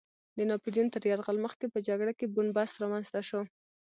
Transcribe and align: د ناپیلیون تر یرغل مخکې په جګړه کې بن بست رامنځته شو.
د 0.37 0.39
ناپیلیون 0.49 0.87
تر 0.93 1.01
یرغل 1.11 1.37
مخکې 1.45 1.65
په 1.73 1.79
جګړه 1.87 2.13
کې 2.19 2.31
بن 2.35 2.47
بست 2.55 2.75
رامنځته 2.81 3.19
شو. 3.29 3.41